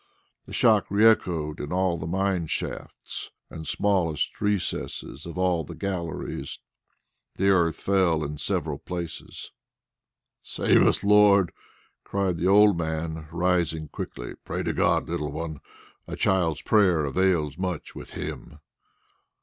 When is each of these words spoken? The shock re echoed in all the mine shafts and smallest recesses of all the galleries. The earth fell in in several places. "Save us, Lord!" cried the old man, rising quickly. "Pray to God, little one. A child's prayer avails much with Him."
The 0.47 0.51
shock 0.53 0.87
re 0.89 1.05
echoed 1.05 1.59
in 1.59 1.71
all 1.71 1.99
the 1.99 2.07
mine 2.07 2.47
shafts 2.47 3.29
and 3.51 3.67
smallest 3.67 4.41
recesses 4.41 5.27
of 5.27 5.37
all 5.37 5.63
the 5.63 5.75
galleries. 5.75 6.57
The 7.35 7.49
earth 7.49 7.75
fell 7.75 8.23
in 8.23 8.31
in 8.31 8.37
several 8.39 8.79
places. 8.79 9.51
"Save 10.41 10.81
us, 10.87 11.03
Lord!" 11.03 11.51
cried 12.03 12.37
the 12.37 12.47
old 12.47 12.79
man, 12.79 13.27
rising 13.31 13.89
quickly. 13.89 14.33
"Pray 14.43 14.63
to 14.63 14.73
God, 14.73 15.07
little 15.07 15.31
one. 15.31 15.59
A 16.07 16.15
child's 16.15 16.63
prayer 16.63 17.05
avails 17.05 17.59
much 17.59 17.93
with 17.93 18.09
Him." 18.13 18.57